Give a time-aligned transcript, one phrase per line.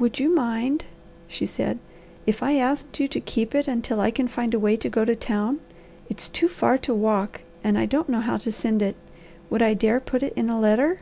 [0.00, 0.86] "Would you mind,"
[1.28, 1.78] she said,
[2.26, 5.04] "if I asked you to keep it until I can find a way to go
[5.04, 5.60] to town?
[6.10, 8.96] It's too far to walk and I don't know how to send it.
[9.50, 10.98] Would I dare put it in a letter?"